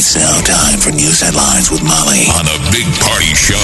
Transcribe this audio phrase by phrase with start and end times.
[0.00, 3.56] It's now time for news headlines with Molly on the Big Party Show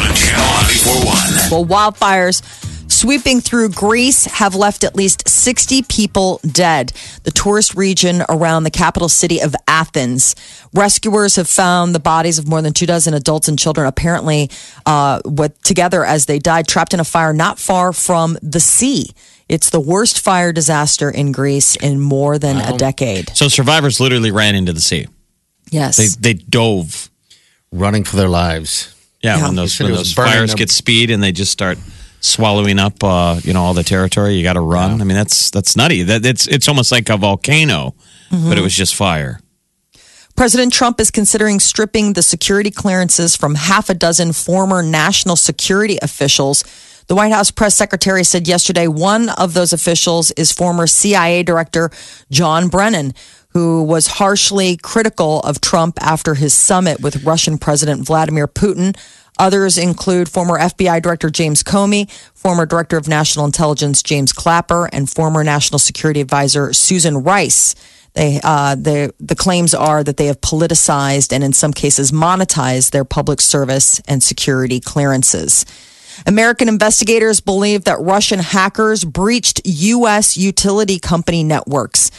[0.00, 1.50] on Channel 941.
[1.50, 2.40] Well, wildfires
[2.90, 6.94] sweeping through Greece have left at least 60 people dead.
[7.24, 10.34] The tourist region around the capital city of Athens.
[10.72, 14.50] Rescuers have found the bodies of more than two dozen adults and children, apparently
[14.86, 19.10] uh, with, together as they died, trapped in a fire not far from the sea.
[19.50, 23.36] It's the worst fire disaster in Greece in more than a decade.
[23.36, 25.08] So survivors literally ran into the sea.
[25.72, 25.96] Yes.
[25.96, 27.10] They they dove.
[27.72, 28.94] running for their lives.
[29.22, 29.42] Yeah, Yeah.
[29.44, 30.58] when You those said when it was those burning fires them.
[30.58, 31.78] get speed and they just start
[32.20, 34.34] swallowing up, uh, you know, all the territory.
[34.34, 35.00] You got to run.
[35.00, 36.02] I mean, that's that's nutty.
[36.02, 37.94] That it's it's almost like a volcano,
[38.30, 39.40] but it was just fire.
[40.34, 45.98] President Trump is considering stripping the security clearances from half a dozen former national security
[46.02, 46.64] officials.
[47.08, 51.90] The White House press secretary said yesterday one of those officials is former CIA Director
[52.30, 53.12] John Brennan,
[53.52, 58.96] who was harshly critical of Trump after his summit with Russian President Vladimir Putin.
[59.38, 65.08] Others include former FBI Director James Comey, former Director of National Intelligence James Clapper, and
[65.08, 67.74] former National Security Advisor Susan Rice.
[68.14, 72.90] They, uh, the the claims are that they have politicized and in some cases monetized
[72.90, 75.64] their public service and security clearances.
[76.26, 80.36] American investigators believe that Russian hackers breached U.S.
[80.36, 82.10] utility company networks.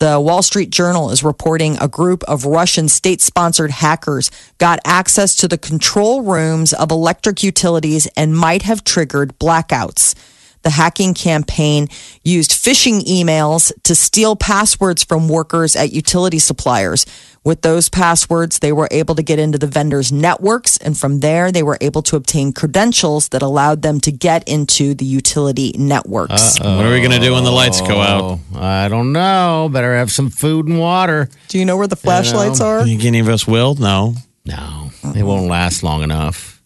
[0.00, 5.36] The Wall Street Journal is reporting a group of Russian state sponsored hackers got access
[5.36, 10.14] to the control rooms of electric utilities and might have triggered blackouts.
[10.62, 11.88] The hacking campaign
[12.22, 17.06] used phishing emails to steal passwords from workers at utility suppliers.
[17.42, 21.50] With those passwords, they were able to get into the vendors' networks, and from there,
[21.50, 26.58] they were able to obtain credentials that allowed them to get into the utility networks.
[26.60, 28.40] What are we going to do when the lights go out?
[28.54, 29.70] I don't know.
[29.72, 31.30] Better have some food and water.
[31.48, 32.84] Do you know where the flashlights are?
[32.84, 33.74] Think any of us will?
[33.76, 34.14] No.
[34.44, 36.59] No, it won't last long enough.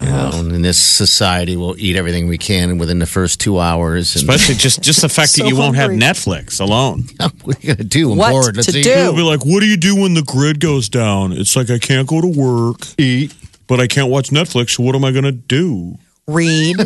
[0.00, 0.38] You know, uh-huh.
[0.38, 4.14] and in this society, we'll eat everything we can within the first two hours.
[4.14, 5.90] And Especially just just the fact So that you won't have.
[5.90, 7.04] Netflix alone.
[7.42, 8.12] what are you gonna do?
[8.12, 8.56] I'm What bored.
[8.56, 8.84] Let's to eat.
[8.84, 8.94] do?
[8.94, 11.78] They'll be like, "What do you do when the grid goes down?" It's like I
[11.78, 13.34] can't go to work, Eat.
[13.66, 14.70] but I can't watch Netflix.
[14.76, 15.98] So what am I going to do?
[16.26, 16.78] Read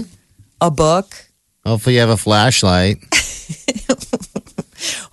[0.61, 1.15] a book.
[1.65, 2.99] Hopefully, you have a flashlight.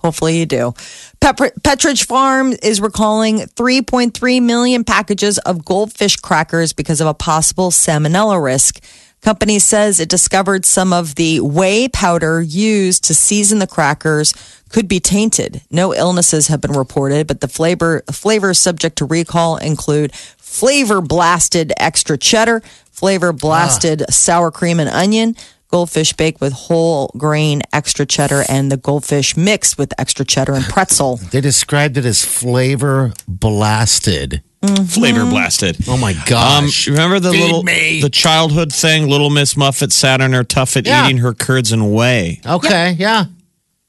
[0.00, 0.74] Hopefully you do.
[1.22, 8.42] Pepperidge Farm is recalling 3.3 million packages of goldfish crackers because of a possible salmonella
[8.42, 8.82] risk.
[9.20, 14.34] Company says it discovered some of the whey powder used to season the crackers
[14.68, 15.62] could be tainted.
[15.70, 21.72] No illnesses have been reported, but the flavor flavors subject to recall include flavor blasted
[21.76, 24.10] extra cheddar, flavor blasted ah.
[24.10, 25.36] sour cream and onion,
[25.72, 30.64] goldfish baked with whole grain extra cheddar, and the goldfish mixed with extra cheddar and
[30.66, 31.16] pretzel.
[31.16, 34.42] They described it as flavor blasted.
[34.86, 35.76] Flavor blasted.
[35.88, 36.86] Oh my Um, gosh!
[36.86, 38.00] remember the Feed little me.
[38.00, 39.08] the childhood thing?
[39.08, 41.04] Little Miss Muffet sat on her tuffet Yeah.
[41.04, 42.40] eating her curds and whey.
[42.46, 43.24] okay, yeah.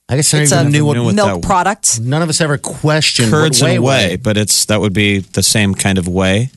[0.09, 0.97] I guess I It's a new what.
[1.13, 1.99] milk that- product.
[2.01, 4.19] None of us ever questioned Curds what whey and whey, was.
[4.23, 6.49] but it's that would be the same kind of whey.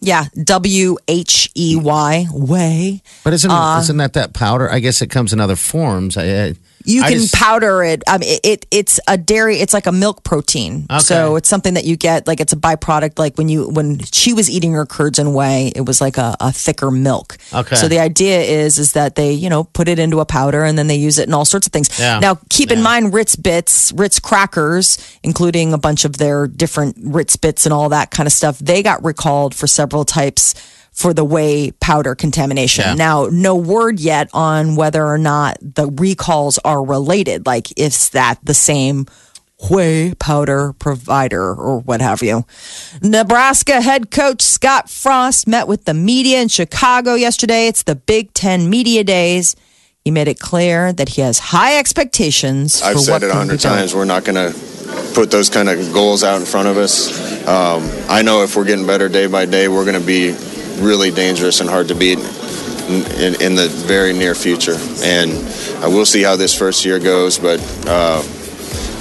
[0.00, 3.02] Yeah, W H E Y, way.
[3.24, 4.70] But isn't Uh, isn't that that powder?
[4.70, 6.16] I guess it comes in other forms.
[6.16, 6.54] I, I,
[6.88, 8.02] You I can just- powder it.
[8.06, 8.66] I mean, it, it.
[8.70, 9.58] It's a dairy.
[9.58, 10.86] It's like a milk protein.
[10.90, 10.98] Okay.
[11.00, 12.26] So it's something that you get.
[12.26, 13.18] Like it's a byproduct.
[13.18, 16.36] Like when you when she was eating her curds and whey, it was like a,
[16.40, 17.36] a thicker milk.
[17.52, 17.76] Okay.
[17.76, 20.78] So the idea is is that they you know put it into a powder and
[20.78, 21.98] then they use it in all sorts of things.
[21.98, 22.18] Yeah.
[22.20, 27.36] Now keep in mind Ritz bits, Ritz crackers, including a bunch of their different Ritz
[27.36, 28.58] bits and all that kind of stuff.
[28.58, 30.54] They got recalled for several types
[30.98, 32.84] for the whey powder contamination.
[32.84, 32.94] Yeah.
[32.94, 37.46] Now, no word yet on whether or not the recalls are related.
[37.46, 39.06] Like, is that the same
[39.70, 42.44] whey powder provider or what have you?
[43.00, 47.68] Nebraska head coach Scott Frost met with the media in Chicago yesterday.
[47.68, 49.54] It's the Big Ten Media Days.
[50.04, 52.82] He made it clear that he has high expectations.
[52.82, 53.94] I've for said what it a can hundred times.
[53.94, 54.58] We're not going to
[55.14, 57.46] put those kind of goals out in front of us.
[57.46, 60.34] Um, I know if we're getting better day by day, we're going to be
[60.78, 64.76] really dangerous and hard to beat in, in, in the very near future.
[65.02, 65.30] And
[65.84, 67.38] uh, we'll see how this first year goes.
[67.38, 68.22] But uh,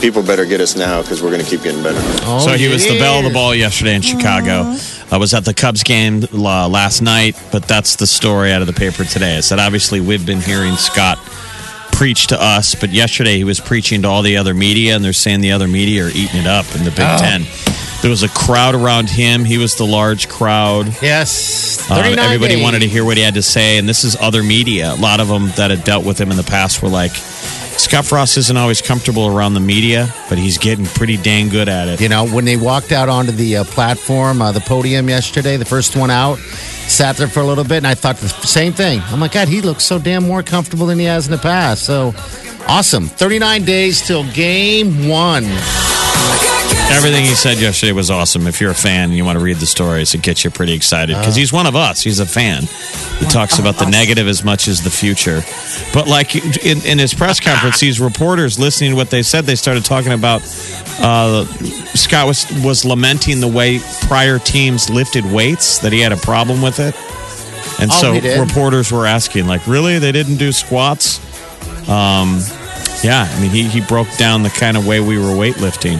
[0.01, 1.99] people better get us now because we're going to keep getting better.
[2.23, 4.75] Oh, so he was the belle of the ball yesterday in Chicago.
[5.09, 8.67] I was at the Cubs game uh, last night, but that's the story out of
[8.67, 9.37] the paper today.
[9.37, 11.17] Is that obviously we've been hearing Scott
[11.93, 15.13] preach to us, but yesterday he was preaching to all the other media, and they're
[15.13, 17.17] saying the other media are eating it up in the Big Oh.
[17.17, 17.45] Ten.
[18.01, 19.43] There was a crowd around him.
[19.43, 20.87] He was the large crowd.
[21.01, 21.89] Yes.
[21.89, 22.63] Um, everybody days.
[22.63, 24.93] wanted to hear what he had to say, and this is other media.
[24.93, 28.05] A lot of them that had dealt with him in the past were like, Scott
[28.05, 32.01] Frost isn't always comfortable around the media, but he's getting pretty dang good at it.
[32.01, 35.65] You know, when they walked out onto the uh, platform, uh, the podium yesterday, the
[35.65, 39.01] first one out, sat there for a little bit, and I thought the same thing.
[39.05, 41.83] I'm like, God, he looks so damn more comfortable than he has in the past.
[41.83, 42.13] So
[42.67, 43.05] awesome.
[43.05, 45.45] 39 days till game one.
[46.89, 48.47] Everything he said yesterday was awesome.
[48.47, 50.73] If you're a fan and you want to read the stories, it gets you pretty
[50.73, 52.01] excited because he's one of us.
[52.01, 52.63] He's a fan.
[53.19, 55.41] He talks about the negative as much as the future.
[55.93, 56.35] But like
[56.65, 60.13] in, in his press conference, these reporters listening to what they said, they started talking
[60.13, 60.41] about
[60.99, 61.45] uh,
[61.93, 66.61] Scott was was lamenting the way prior teams lifted weights that he had a problem
[66.61, 66.95] with it,
[67.81, 68.39] and Oh, so he did?
[68.39, 71.19] reporters were asking like, really, they didn't do squats.
[71.89, 72.39] Um,
[73.03, 75.99] yeah, I mean, he, he broke down the kind of way we were weightlifting.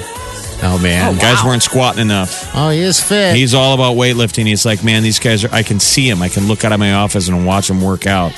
[0.63, 1.17] Oh, man.
[1.17, 2.49] Guys weren't squatting enough.
[2.55, 3.35] Oh, he is fit.
[3.35, 4.45] He's all about weightlifting.
[4.47, 5.53] He's like, man, these guys are.
[5.53, 6.21] I can see him.
[6.21, 8.31] I can look out of my office and watch him work out.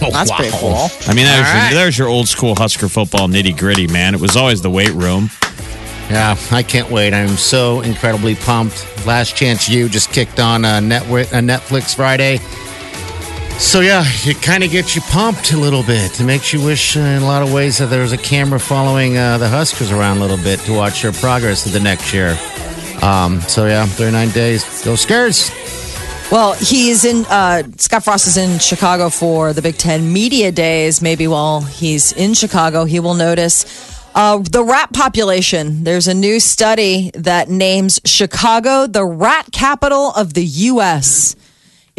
[0.00, 0.88] Oh, That's pretty cool.
[1.06, 1.70] I mean, there's, All right.
[1.70, 4.14] your, there's your old school Husker football nitty gritty, man.
[4.14, 5.28] It was always the weight room.
[6.08, 7.12] Yeah, I can't wait.
[7.12, 8.86] I'm so incredibly pumped.
[9.06, 12.38] Last Chance U just kicked on uh, Network, uh, Netflix Friday.
[13.58, 16.20] So, yeah, it kind of gets you pumped a little bit.
[16.20, 18.60] It makes you wish, uh, in a lot of ways, that there was a camera
[18.60, 22.14] following uh, the Huskers around a little bit to watch their progress of the next
[22.14, 22.38] year.
[23.02, 24.62] Um, so, yeah, 39 days.
[24.84, 25.50] Go Skurs.
[26.30, 27.24] Well, he's in.
[27.28, 31.02] Uh, Scott Frost is in Chicago for the Big Ten Media Days.
[31.02, 33.64] Maybe while he's in Chicago, he will notice
[34.14, 35.84] uh, the rat population.
[35.84, 41.34] There's a new study that names Chicago the rat capital of the U.S.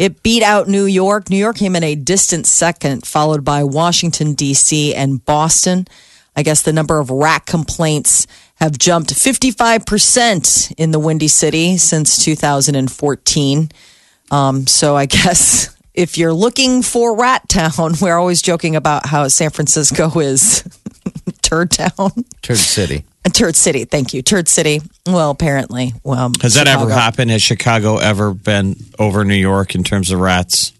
[0.00, 1.28] It beat out New York.
[1.28, 5.86] New York came in a distant second, followed by Washington, D.C., and Boston.
[6.34, 12.24] I guess the number of rat complaints have jumped 55% in the Windy City since
[12.24, 13.68] 2014.
[14.30, 19.28] Um, so I guess if you're looking for Rat Town, we're always joking about how
[19.28, 20.64] San Francisco is
[21.50, 22.12] Turd Town.
[22.42, 23.04] Turd City.
[23.24, 24.22] A Turd City, thank you.
[24.22, 24.80] Turd City.
[25.04, 25.92] Well, apparently.
[26.04, 27.32] Well, Has that ever happened?
[27.32, 30.72] Has Chicago ever been over New York in terms of rats?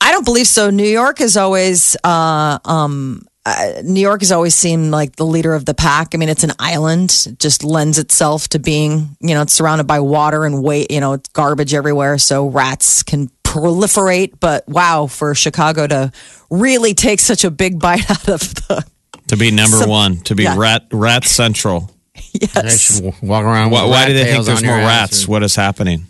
[0.00, 0.70] I don't believe so.
[0.70, 5.54] New York is always, uh, um, uh, New York has always seemed like the leader
[5.54, 6.14] of the pack.
[6.14, 7.24] I mean, it's an island.
[7.26, 11.00] It just lends itself to being, you know, it's surrounded by water and weight, you
[11.00, 12.16] know, it's garbage everywhere.
[12.18, 14.38] So rats can proliferate.
[14.38, 16.12] But wow, for Chicago to
[16.48, 18.86] really take such a big bite out of the,
[19.30, 20.56] To be number Some- one, to be yeah.
[20.56, 21.90] rat rat central.
[22.32, 23.00] Yes.
[23.22, 25.24] walk around Why, with why rat do they think there's more rats?
[25.24, 26.06] or- What is happening?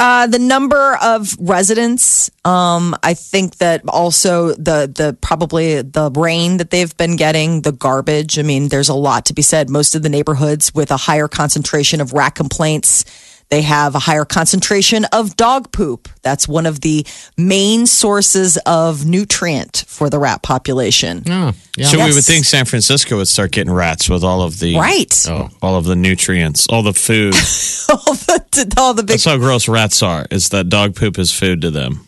[0.00, 6.58] Uh, the number of residents, um, I think that also the the probably the rain
[6.58, 8.38] that they've been getting, the garbage.
[8.38, 9.68] I mean, there's a lot to be said.
[9.68, 13.04] Most of the neighborhoods with a higher concentration of rat complaints,
[13.50, 16.08] they have a higher concentration of dog poop.
[16.22, 17.06] That's one of the
[17.36, 21.22] main sources of nutrient for the rat population.
[21.26, 21.86] Oh, yeah.
[21.86, 25.14] So we would think San Francisco would start getting rats with all of the Right.
[25.28, 25.48] Oh.
[25.62, 27.34] all of the nutrients, all the food.
[27.88, 30.26] all, the, all the big That's how gross rats are.
[30.30, 32.06] Is that dog poop is food to them?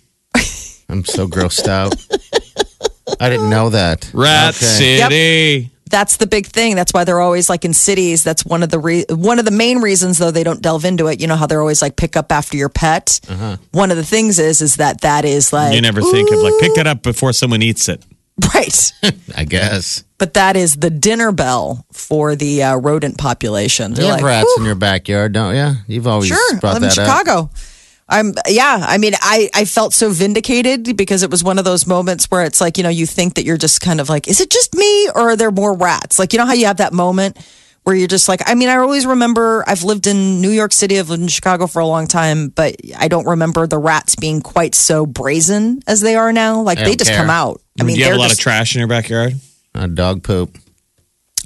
[0.88, 1.94] I'm so grossed out.
[3.20, 4.10] I didn't know that.
[4.12, 4.66] Rat Okay.
[4.98, 5.70] City.
[5.90, 6.76] That's the big thing.
[6.76, 8.22] That's why they're always like in cities.
[8.24, 11.08] That's one of the re- one of the main reasons, though they don't delve into
[11.08, 11.20] it.
[11.20, 13.20] You know how they're always like pick up after your pet.
[13.72, 16.54] One of the things is is that that is like You never think of like
[16.60, 18.02] pick that up before someone eats it.
[18.54, 18.92] right,
[19.36, 20.02] I guess.
[20.16, 23.90] but that is the dinner bell for the uh, rodent population.
[23.90, 25.72] You They're have like, rats "Whew, in your backyard, don't you?
[25.86, 27.50] You've always Sure, I brought live in that up.
[28.10, 28.28] Chicago.
[28.28, 28.84] I'm yeah.
[28.86, 32.44] I mean, I I felt so vindicated because it was one of those moments where
[32.44, 34.74] it's like you know you think that you're just kind of like, is it just
[34.74, 36.18] me or are there more rats?
[36.18, 37.38] Like you know how you have that moment
[37.84, 40.98] where you're just like, I mean, I always remember I've lived in New York City,
[40.98, 44.42] I've lived in Chicago for a long time, but I don't remember the rats being
[44.42, 46.60] quite so brazen as they are now.
[46.60, 47.20] Like I they don't just care.
[47.20, 47.62] come out.
[47.78, 49.34] I mean, Do you have they're a lot just, of trash in your backyard?
[49.74, 50.58] Uh, dog poop.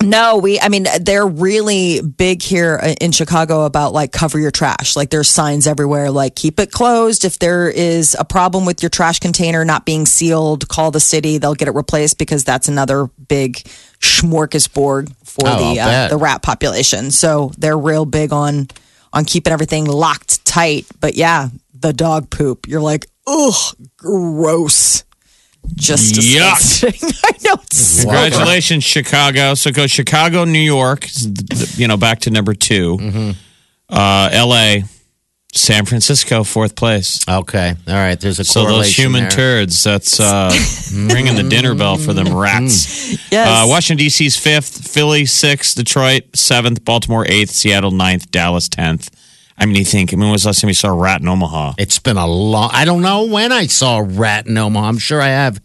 [0.04, 4.50] No, we, I mean, they're really big here uh, in Chicago about like cover your
[4.50, 4.96] trash.
[4.96, 7.24] Like there's signs everywhere, like keep it closed.
[7.24, 11.38] If there is a problem with your trash container not being sealed, call the city.
[11.38, 13.56] They'll get it replaced because that's another big
[14.00, 17.10] smorgasbord for Oh, the uh, the rat population.
[17.10, 18.68] So they're real big on
[19.12, 20.86] on keeping everything locked tight.
[21.00, 22.66] But yeah, the dog poop.
[22.68, 25.04] You're like, ugh, gross.
[25.74, 26.56] Just Yuck.
[26.82, 27.10] disgusting.
[27.24, 27.54] I know.
[27.62, 29.54] It's so Congratulations, Chicago.
[29.54, 31.06] So go Chicago, New York.
[31.76, 33.30] You know, back to number 2 Mm-hmm.
[33.88, 34.84] Uh, L.A.,
[35.56, 37.20] San Francisco, fourth place.
[37.28, 37.74] Okay.
[37.86, 38.18] All right.
[38.18, 39.30] There's a So those human there.
[39.30, 40.50] turds, that's uh,
[41.14, 43.30] ringing the dinner bell for them rats.
[43.30, 43.46] Yes.
[43.48, 49.10] Uh, Washington, D.C.'s fifth, Philly sixth, Detroit seventh, Baltimore eighth, Seattle ninth, Dallas tenth.
[49.56, 51.20] I mean, you think, I mean, when was the last time you saw a rat
[51.20, 51.74] in Omaha?
[51.78, 52.70] It's been a long.
[52.72, 54.86] I don't know when I saw a rat in Omaha.
[54.88, 55.60] I'm sure I have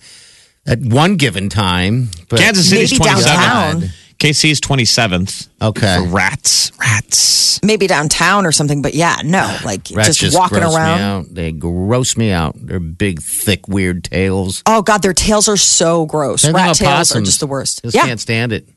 [0.68, 2.10] at one given time.
[2.30, 3.26] But Kansas City's Maybe 27th.
[3.26, 3.90] downtown.
[4.20, 5.48] KC's 27th.
[5.62, 5.98] Okay.
[5.98, 6.72] For rats.
[6.78, 7.64] Rats.
[7.64, 11.00] maybe downtown or something, but yeah, no, like Rats just, walking gross me around.
[11.00, 11.26] out.
[11.34, 12.56] They gross me out.
[12.58, 14.62] They're big, thick, weird tails.
[14.66, 16.42] Oh God, their tails are so gross.
[16.42, 17.82] Same thing Rat with tails are just the worst.
[17.82, 18.68] Just yeah, can't stand it.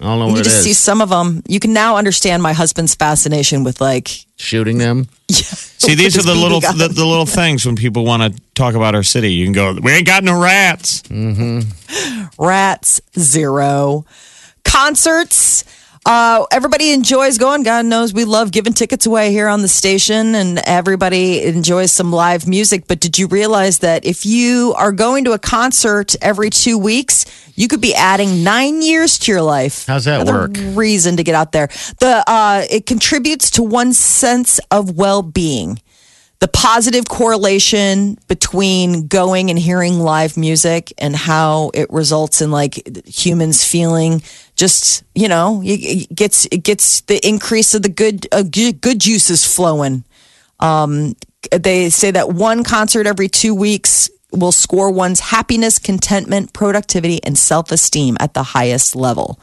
[0.00, 0.64] I don't know you what it just is.
[0.64, 1.42] see some of them.
[1.46, 4.08] You can now understand my husband's fascination with like.
[4.36, 5.08] Shooting them.
[5.30, 8.94] See, these are the little the, the little things when people want to talk about
[8.94, 9.32] our city.
[9.32, 11.02] You can go, we ain't got no rats.
[11.02, 12.24] Mm-hmm.
[12.42, 14.04] Rats zero.
[14.64, 15.64] Concerts.
[16.06, 17.62] Uh, everybody enjoys going.
[17.62, 22.12] God knows we love giving tickets away here on the station, and everybody enjoys some
[22.12, 22.86] live music.
[22.86, 27.24] But did you realize that if you are going to a concert every two weeks,
[27.54, 29.86] you could be adding nine years to your life?
[29.86, 30.76] How's that Another work?
[30.76, 31.68] Reason to get out there.
[32.00, 35.80] The uh, it contributes to one sense of well being
[36.40, 43.06] the positive correlation between going and hearing live music and how it results in like
[43.06, 44.20] humans feeling
[44.56, 49.44] just you know it gets it gets the increase of the good uh, good juices
[49.44, 50.04] flowing
[50.60, 51.14] um
[51.50, 57.36] they say that one concert every 2 weeks will score one's happiness contentment productivity and
[57.38, 59.38] self-esteem at the highest level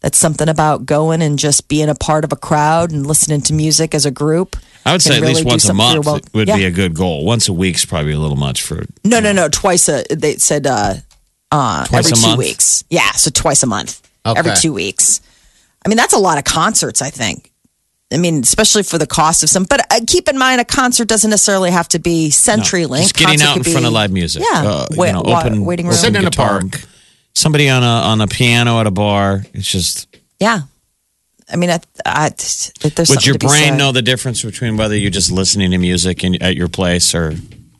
[0.00, 3.52] that's something about going and just being a part of a crowd and listening to
[3.52, 6.02] music as a group I would say at really least once a something for your
[6.02, 6.56] month well- would Yeah.
[6.56, 7.24] be a good goal.
[7.24, 8.86] Once a week's probably a little much for.
[9.04, 9.50] No, no, no.
[9.50, 10.02] Twice a.
[10.08, 10.94] They said uh,
[11.52, 12.38] uh, Twice every a two month?
[12.38, 12.84] weeks.
[12.88, 14.00] Yeah, so twice a month.
[14.30, 14.38] Okay.
[14.38, 15.20] Every two weeks.
[15.84, 17.02] I mean, that's a lot of concerts.
[17.02, 17.52] I think.
[18.12, 19.64] I mean, especially for the cost of some.
[19.64, 23.02] But uh, keep in mind, a concert doesn't necessarily have to be CenturyLink.
[23.02, 24.42] Just getting Concert out in could front of live music.
[24.50, 25.94] Yeah, Uh, you Wait- know, wa- open, waiting room.
[25.94, 26.60] Sitting in a guitar.
[26.60, 26.80] park.
[27.34, 29.44] Somebody on a on a piano at a bar.
[29.52, 30.06] It's just.
[30.40, 30.60] Yeah,
[31.52, 33.76] I mean, I, I, there's Would your to be brain said.
[33.78, 37.34] know the difference between whether you're just listening to music in, at your place or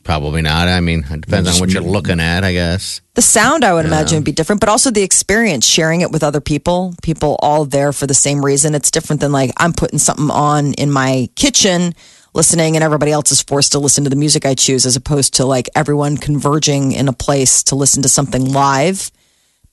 [0.09, 0.67] Probably not.
[0.67, 2.99] I mean, it depends on what you're looking at, I guess.
[3.13, 6.23] The sound, I would imagine, would be different, but also the experience, sharing it with
[6.23, 8.73] other people, people all there for the same reason.
[8.73, 11.93] It's different than like I'm putting something on in my kitchen,
[12.33, 15.35] listening, and everybody else is forced to listen to the music I choose, as opposed
[15.35, 19.11] to like everyone converging in a place to listen to something live.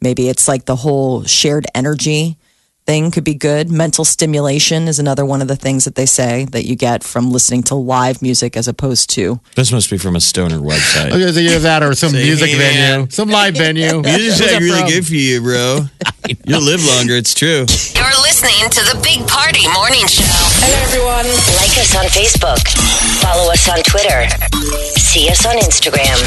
[0.02, 2.36] Maybe it's like the whole shared energy
[2.86, 3.70] thing could be good.
[3.70, 7.30] Mental stimulation is another one of the things that they say that you get from
[7.32, 11.12] listening to live music as opposed to this must be from a stoner website.
[11.12, 13.10] Either either that or some Say, music hey, venue, man.
[13.10, 14.00] some live venue.
[14.02, 14.88] Music's Where's really from?
[14.88, 15.80] good for you, bro.
[16.46, 17.14] You'll live longer.
[17.14, 17.66] It's true.
[17.94, 20.22] You're listening to the Big Party Morning Show.
[20.62, 21.26] Hello, everyone.
[21.58, 22.62] Like us on Facebook.
[23.22, 24.30] Follow us on Twitter.
[24.94, 26.18] See us on Instagram.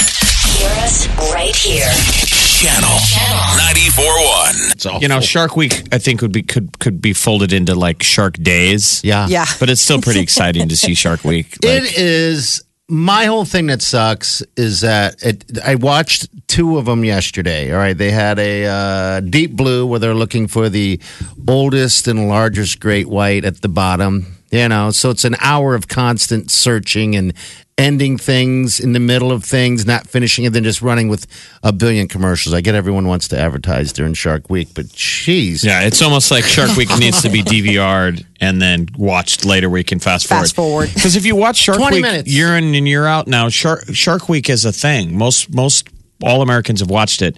[0.60, 2.49] Hear us right here.
[2.60, 4.72] Channel 94.1.
[4.74, 5.02] It's.
[5.02, 8.34] You know, Shark Week I think would be could could be folded into like Shark
[8.34, 9.02] Days.
[9.02, 9.28] yeah.
[9.30, 9.46] yeah.
[9.62, 11.52] But it's still pretty exciting to see Shark Week.
[11.64, 12.62] Like, It is.
[12.90, 17.72] My whole thing that sucks is that it, I watched two of them yesterday.
[17.72, 21.00] All right, they had a uh, deep blue where they're looking for the
[21.48, 24.36] oldest and largest great white at the bottom.
[24.52, 27.34] You know, so it's an hour of constant searching and
[27.80, 31.26] ending things in the middle of things, not finishing, and then just running with
[31.64, 32.54] a billion commercials.
[32.54, 36.44] I get everyone wants to advertise during Shark Week, but jeez, yeah, it's almost like
[36.44, 40.42] Shark Week needs to be DVR'd and then watched later where you can fast forward.
[40.42, 40.90] Fast forward.
[41.00, 42.30] Because if you watch Shark 20 Week minutes.
[42.30, 45.18] year in and year out now, Shark Shark Week is a thing.
[45.18, 45.88] Most most
[46.22, 47.38] all Americans have watched it.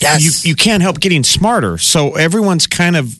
[0.00, 0.44] Yes.
[0.44, 1.78] You you can't help getting smarter.
[1.78, 3.16] So everyone's kind of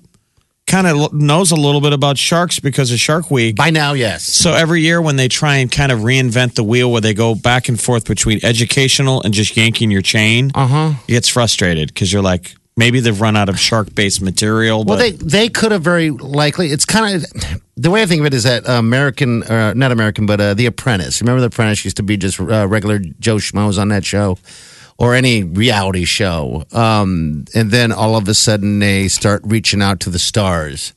[0.71, 3.57] kind of knows a little bit about sharks because of Shark Week.
[3.57, 4.23] by now, yes.
[4.23, 7.35] So every year when they try and kind of reinvent the wheel where they go
[7.35, 10.93] back and forth between educational and just yanking your chain, uh-huh.
[11.09, 14.85] it gets frustrated because you're like, maybe they've run out of shark-based material.
[14.85, 16.69] Well, they they could have very likely.
[16.69, 20.25] It's kind of the way I think of it is that American, uh, not American,
[20.27, 21.21] but uh, The Apprentice.
[21.21, 24.39] Remember, The Apprentice used to be just uh, regular Joe schmoes on that show,
[25.01, 26.63] or any reality show.
[26.73, 30.93] Um, and then all of a sudden, they start reaching out to the stars.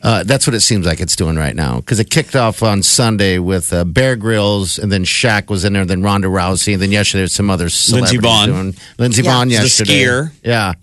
[0.00, 2.82] Uh, that's what it seems like it's doing right now because it kicked off on
[2.82, 6.72] Sunday with uh, Bear Grylls, and then Shaq was in there, and then Ronda Rousey,
[6.74, 8.46] and then yesterday was some other Lindsey celebrities Vonn.
[8.46, 9.32] doing Lindsey Yeah.
[9.44, 10.32] Vonn The skier.
[10.44, 10.74] yeah.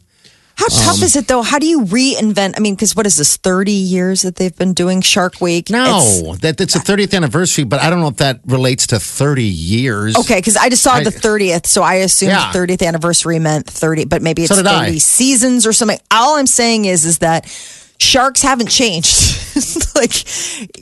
[0.57, 1.41] How tough um, is it though?
[1.41, 2.53] How do you reinvent?
[2.57, 3.35] I mean, because what is this?
[3.37, 5.69] Thirty years that they've been doing Shark Week?
[5.69, 8.99] It's- No, that it's a 30th anniversary, but I don't know if that relates to
[8.99, 10.15] 30 years.
[10.17, 12.51] Okay, because I just saw I- the 30th, so I assumed Yeah.
[12.53, 14.97] 30th anniversary meant 30, but maybe it's So 30 I.
[14.97, 15.99] seasons or something.
[16.11, 17.45] All I'm saying is, is that
[17.99, 19.37] sharks haven't changed.
[19.95, 20.13] like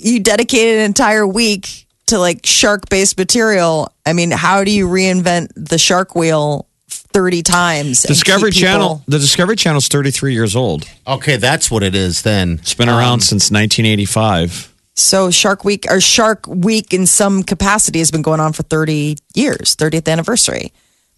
[0.04, 3.92] you dedicated an entire week to like shark-based material.
[4.06, 6.68] I mean, how do you reinvent the shark wheel
[7.02, 8.04] 30 times?
[8.06, 9.04] and Discovery keep people- Channel.
[9.08, 10.86] The Discovery Channel's 33 years old.
[11.08, 12.60] Okay, that's what it is then.
[12.62, 14.72] It's been around since 1985.
[14.96, 19.18] So Shark Week or Shark Week in some capacity has been going on for 30
[19.34, 20.72] years, 30th anniversary.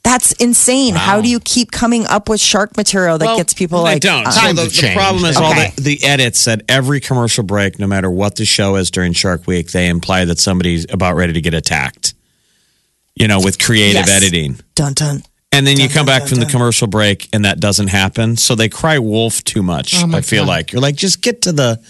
[0.04, 0.94] That's insane.
[0.94, 4.02] How do you keep coming up with shark material that Well, gets people They like
[4.04, 4.28] don't.
[4.28, 7.44] uh, So Times the, have the problem is all the, the edits at every commercial
[7.44, 11.16] break, no matter what the show is during Shark Week, they imply that somebody's about
[11.16, 12.14] ready to get attacked.
[13.16, 14.10] You know, with creative Yes.
[14.12, 14.60] editing.
[14.76, 15.24] dun dun?
[15.56, 18.36] And then you come back from the commercial break and that doesn't happen.
[18.36, 19.96] So they cry wolf too much.
[19.96, 21.82] Oh I feel like you're like, just get to the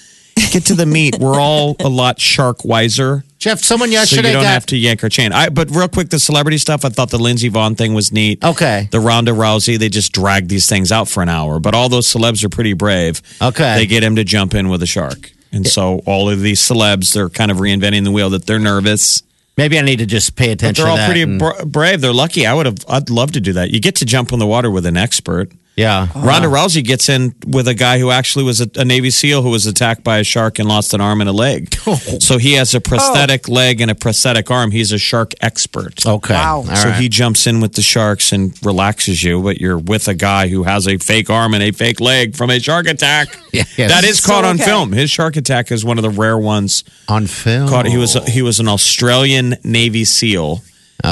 [0.51, 1.17] get to the meat.
[1.19, 3.23] We're all a lot shark wiser.
[3.39, 5.31] Jeff, someone yesterday So yesterday you don't got have to yank our chain.
[5.31, 8.43] I, but real quick, the celebrity stuff, I thought the Lindsey Vonn thing was neat.
[8.43, 8.87] Okay.
[8.91, 11.59] The Ronda Rousey, they just drag these things out for an hour.
[11.59, 13.21] But all those celebs are pretty brave.
[13.41, 13.75] Okay.
[13.75, 15.31] They get him to jump in with a shark.
[15.51, 19.23] And so all of these celebs, they're kind of reinventing the wheel that they're nervous.
[19.57, 20.83] Maybe I need to just pay attention.
[20.83, 22.01] But they're all pretty and- bra- brave.
[22.01, 22.45] They're lucky.
[22.45, 23.71] I would have, I'd love to do that.
[23.71, 25.51] You get to jump in the water with an expert.
[25.75, 26.07] Yeah.
[26.15, 29.41] Oh, Ronda Rousey gets in with a guy who actually was a, a Navy SEAL
[29.41, 31.73] who was attacked by a shark and lost an arm and a leg.
[31.87, 31.93] Oh.
[32.19, 32.81] So he has a oh.
[32.81, 34.71] prosthetic leg and a prosthetic arm.
[34.71, 36.03] He's a shark expert.
[36.03, 36.33] Okay.
[36.33, 36.57] Wow.
[36.57, 36.99] All so right.
[36.99, 40.63] he jumps in with the sharks and relaxes you, but you're with a guy who
[40.63, 43.27] has a fake arm and a fake leg from a shark attack.
[43.53, 43.91] Yeah, yes.
[43.91, 44.65] That is caught So, on okay.
[44.65, 44.93] film.
[44.93, 47.69] His shark attack is one of the rare ones on film.
[47.69, 47.85] caught.
[47.85, 50.63] He was he was an Australian Navy SEAL.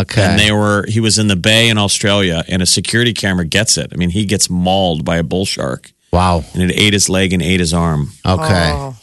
[0.01, 0.23] Okay.
[0.23, 3.77] And they were he was in the bay in Australia and a security camera gets
[3.77, 3.91] it.
[3.93, 6.43] I mean, he gets mauled by a bull shark wow.
[6.53, 8.11] and it ate his leg and ate his arm.
[8.25, 8.71] Okay.
[8.73, 8.95] Oh.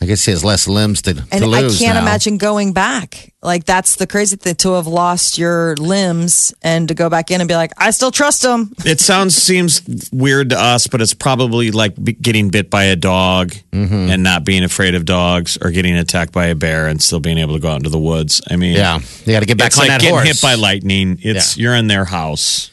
[0.00, 2.00] I guess he has less limbs to, And to I can't now.
[2.02, 3.32] imagine going back.
[3.42, 7.40] Like that's the crazy thing to have lost your limbs and to go back in
[7.40, 8.72] and be like, I still trust him.
[8.84, 13.52] It sounds seems weird to us, but it's probably like getting bit by a dog
[13.72, 14.10] Mm-hmm.
[14.10, 17.38] and not being afraid of dogs, or getting attacked by a bear and still being
[17.38, 18.40] able to go out into the woods.
[18.50, 18.98] I mean, Yeah.
[19.24, 20.26] You got to get back it's on like that getting horse.
[20.26, 21.18] hit by lightning.
[21.22, 22.70] It's you're in their house.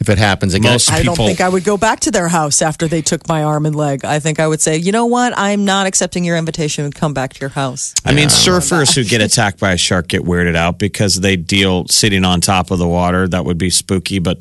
[0.00, 0.72] If it happens again.
[0.72, 3.42] Most I don't think I would go back to their house after they took my
[3.42, 4.04] arm and leg.
[4.04, 5.32] I think I would say, you know what?
[5.36, 7.94] I'm not accepting your invitation and come back to your house.
[8.04, 11.86] I mean, surfers who get attacked by a shark get weirded out because they deal
[11.88, 13.28] sitting on top of the water.
[13.28, 14.38] That would be spooky, but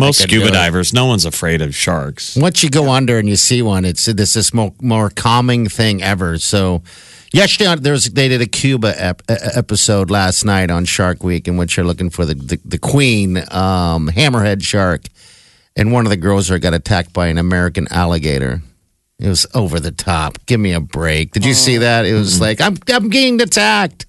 [0.00, 2.36] most They scuba divers, no one's afraid of sharks.
[2.36, 6.02] Once you go under and you see one, it's this is more, more calming thing
[6.02, 6.38] ever.
[6.38, 6.82] So,
[7.32, 11.56] yesterday there was they did a Cuba ep, episode last night on Shark Week in
[11.56, 15.02] which they're looking for the the, the queen um, hammerhead shark,
[15.76, 18.62] and one of the girls there got attacked by an American alligator.
[19.18, 20.38] It was over the top.
[20.46, 21.32] Give me a break.
[21.32, 22.06] Did you see that?
[22.06, 24.06] It was like I'm I'm getting attacked.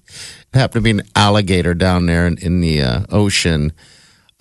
[0.54, 3.72] It happened to be an alligator down there in, in the uh, ocean.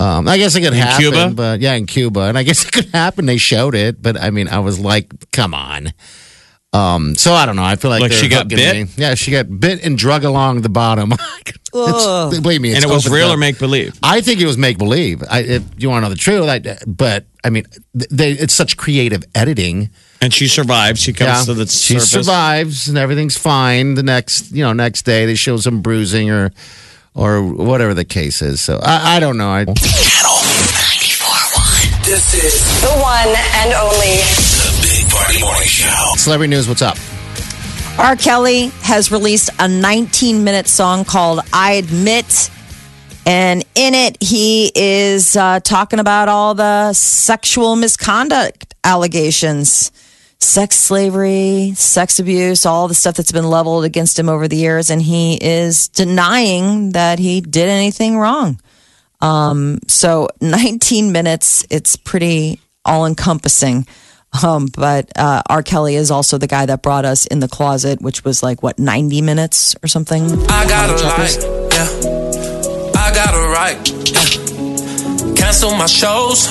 [0.01, 1.31] Um, I guess it could In happen, Cuba?
[1.35, 3.25] but yeah, in Cuba, and I guess it could happen.
[3.25, 5.93] They showed it, but I mean, I was like, come on.
[6.73, 7.63] Um, so I don't know.
[7.65, 8.73] I feel like Like she got bit?
[8.87, 8.93] me.
[8.95, 11.11] Yeah, she got bit and drug along the bottom.
[11.73, 13.35] it's, believe me, it's and it was real top.
[13.35, 13.99] or make believe.
[14.01, 15.21] I think it was make believe.
[15.29, 18.77] I, if you want to know the truth, I, but I mean, they, it's such
[18.77, 19.89] creative editing.
[20.21, 21.01] And she survives.
[21.01, 22.09] She comes Yeah, to the she surface.
[22.09, 23.95] survives and everything's fine.
[23.95, 26.51] The next, you know, next day they show some bruising or,
[27.13, 28.61] or whatever the case is.
[28.61, 29.49] So I, I don't know.
[29.49, 32.05] I, Channel 94.1.
[32.05, 34.17] This is The one and only.
[34.17, 36.13] the Big Party Morning Show.
[36.17, 36.67] celebrity news.
[36.67, 36.97] What's up?
[37.99, 38.15] R.
[38.15, 42.49] Kelly has released a 19 minute song called I Admit.
[43.25, 49.91] And in it, he is uh, talking about all the sexual misconduct allegations
[50.41, 54.89] sex slavery, sex abuse, all the stuff that's been leveled against him over the years.
[54.89, 58.59] And he is denying that he did anything wrong.
[59.21, 63.85] Um, so 19 minutes, it's pretty all encompassing.
[64.43, 65.61] Um, but uh, R.
[65.61, 68.79] Kelly is also the guy that brought us in the closet, which was like what
[68.79, 70.23] 90 minutes or something.
[70.49, 71.03] I got a
[71.73, 71.87] yeah.
[72.95, 75.35] I got a right, yeah.
[75.35, 76.47] Cancel my shows.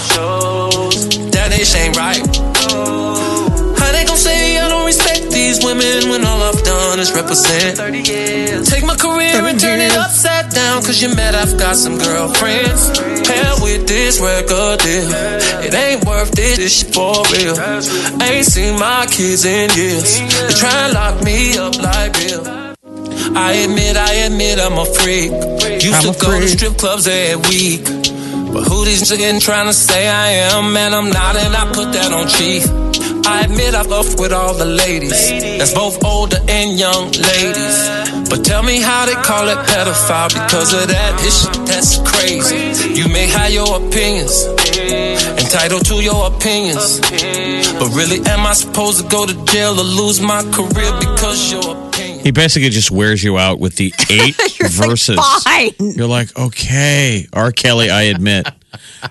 [1.31, 2.21] That ish ain't right.
[2.57, 3.30] How
[5.61, 7.79] these women when all I've done is represent?
[7.79, 8.69] 30 years.
[8.69, 12.99] Take my career and turn it upside down, cause you're mad I've got some girlfriends.
[13.27, 15.11] Hell with this record deal.
[15.63, 17.57] It ain't worth it, this shit for real.
[18.23, 20.21] Ain't seen my kids in years.
[20.21, 22.47] They try and lock me up like Bill.
[23.37, 25.31] I admit, I admit I'm a freak.
[25.83, 27.85] Used to go to strip clubs every week.
[28.53, 30.73] But who these again trying to say I am?
[30.73, 32.80] Man, I'm not, and I put that on chief.
[33.31, 35.31] I admit I've up with all the ladies.
[35.59, 37.79] That's both older and young ladies.
[38.29, 41.15] But tell me how they call it pedophile because of that.
[41.23, 42.93] It's shit that's crazy.
[42.93, 44.47] You may have your opinions,
[45.39, 46.99] entitled to your opinions.
[47.79, 51.87] But really, am I supposed to go to jail or lose my career because your
[51.87, 52.19] opinion?
[52.25, 55.21] He basically just wears you out with the eight verses.
[55.45, 55.71] Fine.
[55.79, 57.53] You're like, okay, R.
[57.53, 58.49] Kelly, I admit.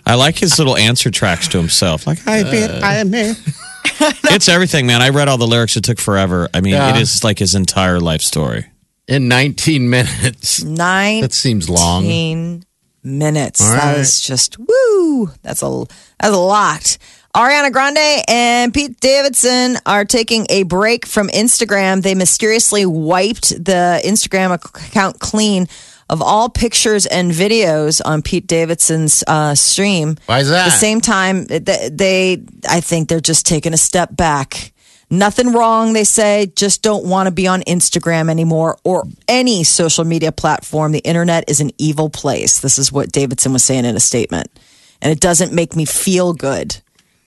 [0.05, 2.05] I like his little answer tracks to himself.
[2.05, 3.37] Like, I admit, I admit.
[4.33, 5.01] it's everything, man.
[5.01, 5.75] I read all the lyrics.
[5.77, 6.47] It took forever.
[6.53, 6.95] I mean, Yeah.
[6.95, 8.65] it is like his entire life story.
[9.07, 10.63] In 19 minutes.
[10.63, 11.21] Nine.
[11.21, 12.03] That seems long.
[12.03, 12.63] 15
[13.03, 13.61] minutes.
[13.61, 13.97] All That right.
[13.99, 15.31] is just woo.
[15.41, 15.85] That's a
[16.19, 16.97] that's a lot.
[17.35, 22.01] Ariana Grande and Pete Davidson are taking a break from Instagram.
[22.01, 25.67] They mysteriously wiped the Instagram account clean
[26.09, 30.17] of all pictures and videos on Pete Davidson's uh, stream.
[30.25, 30.67] Why is that?
[30.67, 34.73] At the same time, th- they, I think they're just taking a step back.
[35.11, 40.05] Nothing wrong, they say, just don't want to be on Instagram anymore or any social
[40.05, 40.91] media platform.
[40.91, 42.59] The internet is an evil place.
[42.59, 44.47] This is what Davidson was saying in a statement.
[45.01, 46.77] And it doesn't make me feel good.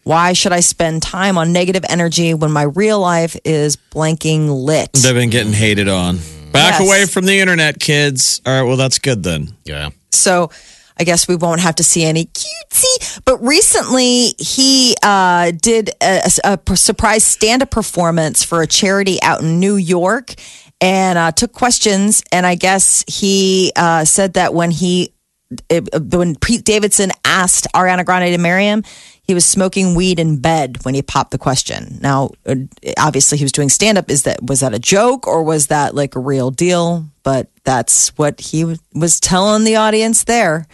[0.05, 4.93] Why should I spend time on negative energy when my real life is blanking lit?
[4.93, 6.19] They've been getting hated on.
[6.53, 6.87] Back Yes.
[6.89, 8.41] away from the internet, kids.
[8.47, 9.57] All right, well, that's good then.
[9.65, 9.91] Yeah.
[10.11, 10.51] So
[10.99, 13.21] I guess we won't have to see any cutesy.
[13.25, 19.21] But recently, he uh, did a, a- a surprise stand up performance for a charity
[19.23, 20.35] out in New York
[20.81, 22.23] and uh, took questions.
[22.33, 25.13] And I guess he uh, said that when he
[25.69, 28.85] it, when Pete Davidson asked Ariana Grande to marry him,
[29.23, 31.99] he was smoking weed in bed when he popped the question.
[32.01, 32.57] Now, uh,
[32.99, 34.11] obviously, he was doing stand up.
[34.11, 37.07] Is that was that a joke or was that like a real deal?
[37.23, 40.67] But that's what he w- was telling the audience there.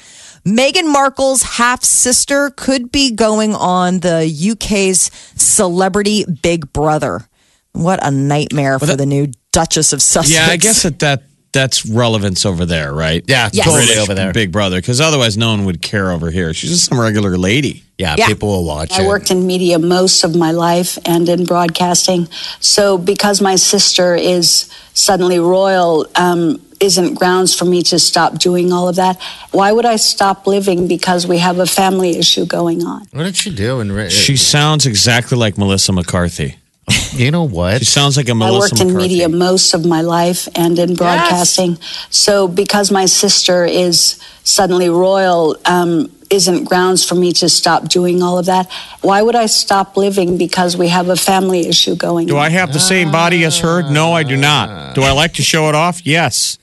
[0.46, 7.28] Meghan Markle's half sister could be going on the UK's Celebrity Big Brother.
[7.72, 10.34] What a nightmare for the new Duchess of Sussex.
[10.34, 13.24] Yeah, I guess that, that that's relevance over there, right?
[13.26, 13.64] Yeah, Yes.
[13.64, 14.32] totally British over there.
[14.32, 16.52] Big Brother, because otherwise no one would care over here.
[16.54, 17.84] She's just some regular lady.
[17.98, 18.26] Yeah, Yeah.
[18.28, 19.06] people will watch I it.
[19.08, 22.28] worked in media most of my life and in broadcasting.
[22.60, 28.72] So, because my sister is suddenly royal, um, isn't grounds for me to stop doing
[28.72, 29.18] all of that.
[29.50, 33.02] Why would I stop living because we have a family issue going on?
[33.12, 33.80] What did she do?
[33.80, 36.54] And re- She sounds exactly like Melissa McCarthy.
[37.12, 37.78] you know what?
[37.80, 39.08] She sounds like a I Melissa worked in McCarthy.
[39.08, 41.76] media most of my life and in broadcasting.
[42.10, 48.22] So, because my sister is suddenly royal, um, isn't grounds for me to stop doing
[48.22, 48.70] all of that.
[49.00, 52.28] Why would I stop living because we have a family issue going on?
[52.28, 52.44] Do on?
[52.44, 53.82] I have the same body as her?
[53.90, 54.94] No, I do not.
[54.94, 56.06] Do I like to show it off?
[56.06, 56.58] Yes.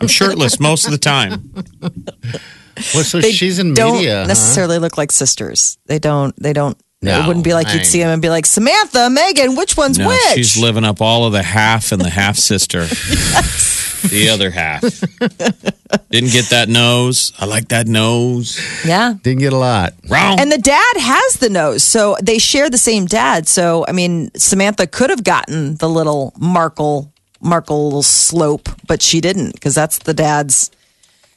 [0.00, 1.52] I'm shirtless most of the time.
[2.94, 4.20] Well, so they she's in don't media.
[4.20, 4.26] huh?
[4.28, 5.78] necessarily look like sisters.
[5.86, 6.34] They don't.
[6.40, 6.78] They don't.
[7.00, 9.76] No, it wouldn't be like I you'd see him and be like Samantha, Meghan, which
[9.76, 10.34] one's No, which?
[10.34, 12.86] she's living up all of the half and the half sister.
[14.10, 14.80] The other half.
[16.08, 17.32] Didn't get that nose.
[17.38, 18.58] I like that nose.
[18.86, 19.14] yeah.
[19.22, 19.94] Didn't get a lot.
[20.08, 20.38] Wrong.
[20.38, 23.48] And the dad has the nose, so they share the same dad.
[23.48, 29.54] So I mean, Samantha could have gotten the little Markle Markle slope, but she didn't
[29.54, 30.70] because that's the dad's.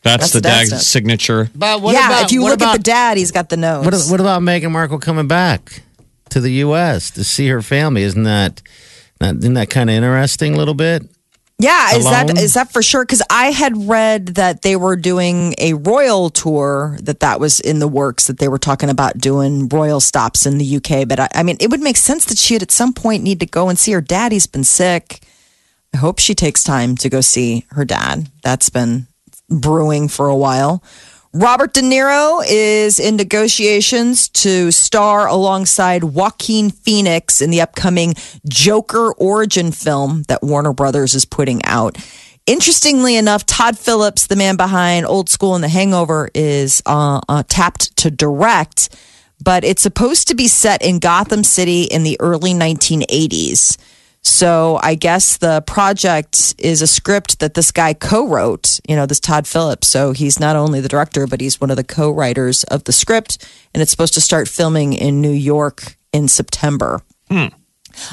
[0.04, 1.50] That's, that's the the dad's dad signature.
[1.56, 3.58] But what yeah, about, if you what look about, at the dad, he's got the
[3.58, 3.86] nose.
[3.86, 5.84] What, what about Meghan Markle coming back
[6.30, 7.12] to the U.S.
[7.12, 8.02] to see her family?
[8.04, 8.62] Isn't that,
[9.20, 10.56] that isn't that kind of interesting?
[10.56, 11.04] A little bit.
[11.60, 12.44] Yeah, is that alone?
[12.44, 13.04] is that for sure?
[13.04, 17.78] Because I had read that they were doing a royal tour, that that was in
[17.78, 21.08] the works, that they were talking about doing royal stops in the UK.
[21.08, 23.46] But I, I mean, it would make sense that she'd at some point need to
[23.46, 24.32] go and see her dad.
[24.32, 25.22] He's been sick.
[25.94, 28.30] I hope she takes time to go see her dad.
[28.42, 29.06] That's been
[29.52, 30.84] brewing for a while.
[31.34, 38.16] Robert De Niro is in negotiations to star alongside Joaquin Phoenix in the upcoming
[38.50, 41.98] Joker origin film that Warner Brothers is putting out.
[42.46, 47.44] Interestingly enough, Todd Phillips, the man behind Old School and The Hangover, is uh, uh,
[47.48, 48.94] tapped to direct,
[49.42, 53.78] but it's supposed to be set in Gotham City in the early 1980s.
[54.24, 59.20] So I guess the project is a script that this guy co-wrote, you know, this
[59.20, 59.88] Todd Phillips.
[59.88, 63.44] So he's not only the director, but he's one of the co-writers of the script.
[63.74, 67.02] And it's supposed to start filming in New York in September.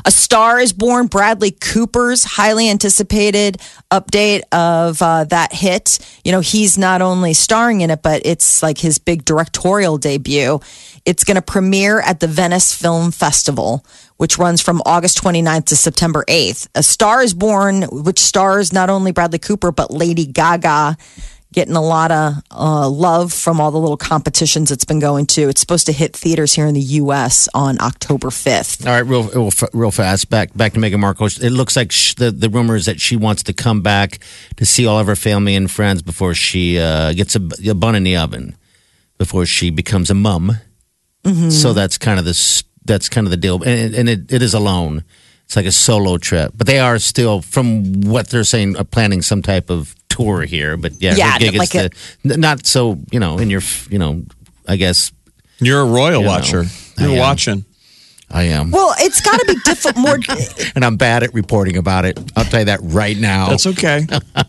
[0.04, 3.58] A Star is Born, Bradley Cooper's highly anticipated
[3.90, 5.98] update of uh, that hit.
[6.24, 10.60] You know, he's not only starring in it, but it's like his big directorial debut.
[11.08, 13.82] It's going to premiere at the Venice Film Festival,
[14.18, 16.68] which runs from August 29th to September 8th.
[16.74, 20.98] A Star is Born, which stars not only Bradley Cooper, but Lady Gaga.
[21.50, 25.48] getting a lot of uh, love from all the little competitions it's been going to.
[25.48, 27.48] It's supposed to hit theaters here in the U.S.
[27.54, 28.86] on October 5th.
[28.86, 30.28] All right, real, real, fast.
[30.28, 31.28] Back back to Meghan Markle.
[31.28, 34.18] It looks like the the rumor is that she wants to come back
[34.56, 37.94] to see all of her family and friends before she uh, gets a, a bun
[37.94, 38.56] in the oven,
[39.16, 40.52] before she becomes a mum.
[41.24, 41.50] Mm-hmm.
[41.50, 42.64] So that's kind of this.
[42.84, 45.04] That's kind of the deal, and, and it, it is alone.
[45.44, 49.20] It's like a solo trip, but they are still, from what they're saying, are planning
[49.22, 50.76] some type of tour here.
[50.76, 51.90] But yeah, Yeah, gig like is a-
[52.24, 54.24] the, n- not so you know in your you know
[54.66, 55.12] I guess
[55.58, 56.64] You're a royal You watcher.
[56.98, 57.18] I You're am.
[57.18, 57.64] watching.
[58.30, 59.96] I am, Well, it's got to be different.
[59.96, 60.18] More.
[60.74, 62.18] and I'm bad at reporting about it.
[62.36, 63.48] I'll tell you that right now.
[63.48, 64.06] That's okay.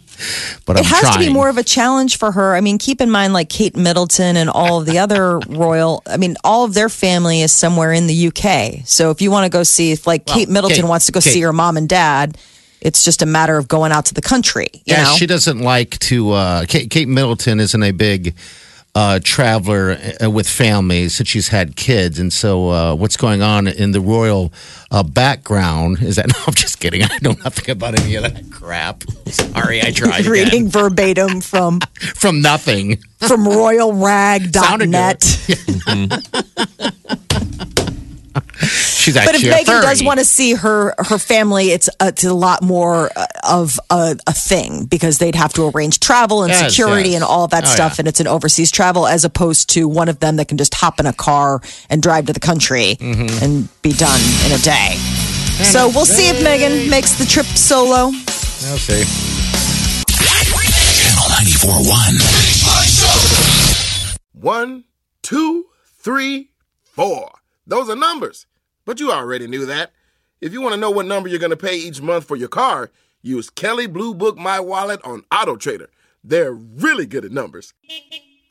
[0.65, 1.13] but I'm it has trying.
[1.13, 2.55] to be more of a challenge for her.
[2.55, 6.01] I mean, keep in mind, like Kate Middleton and all of the other royal.
[6.05, 8.85] I mean, all of their family is somewhere in the UK.
[8.85, 11.21] So if you want to go see, if like Kate Middleton Kate- wants to go
[11.21, 12.37] Kate- see her mom and dad,
[12.81, 14.67] it's just a matter of going out to the country.
[14.73, 15.15] You Yeah, know?
[15.15, 16.31] she doesn't like to.
[16.31, 18.35] Uh, Kate, Kate Middleton isn't a big
[18.95, 23.67] uh, traveler uh, with families since she's had kids, and so uh, what's going on
[23.67, 24.51] in the royal
[24.91, 26.27] uh, background is that.
[26.39, 27.03] No, I'm just kidding.
[27.03, 29.03] I know nothing about any of that crap.
[29.27, 30.19] Sorry, I tried.
[30.21, 30.31] again.
[30.31, 31.79] reading verbatim from
[32.15, 32.97] from nothing.
[33.17, 33.57] from Sounded
[34.89, 35.23] royalrag.net.
[38.99, 42.07] She's But if actually a Meghan does want to see her her family, it's uh,
[42.09, 46.43] it's a lot more uh, of a, a thing because they'd have to arrange travel
[46.43, 47.21] and Yes, security yes.
[47.21, 48.01] and all of that Oh, stuff, yeah.
[48.01, 50.99] and it's an overseas travel as opposed to one of them that can just hop
[50.99, 53.41] in a car and drive to the country Mm-hmm.
[53.43, 54.95] and be done in a day.
[55.63, 58.11] So we'll see if Meghan makes the trip solo.
[58.67, 59.05] I'll see.
[60.99, 64.19] Channel 94.1.
[64.33, 64.83] One,
[65.21, 65.65] two,
[65.97, 66.49] three,
[66.83, 67.31] four.
[67.67, 68.45] Those are numbers.
[68.89, 69.91] But you already knew that.
[70.41, 72.47] If you want to know what number you're going to pay each month for your
[72.47, 72.89] car,
[73.21, 75.91] use Kelley Blue Book My Wallet on Auto Trader.
[76.23, 77.75] They're really good at numbers.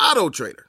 [0.00, 0.67] Auto Trader.